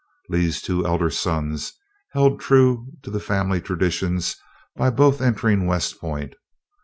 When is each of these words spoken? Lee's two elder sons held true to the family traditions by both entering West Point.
Lee's 0.29 0.63
two 0.63 0.83
elder 0.83 1.11
sons 1.11 1.73
held 2.13 2.39
true 2.41 2.87
to 3.03 3.11
the 3.11 3.19
family 3.19 3.61
traditions 3.61 4.35
by 4.75 4.89
both 4.89 5.21
entering 5.21 5.67
West 5.67 5.99
Point. 6.01 6.33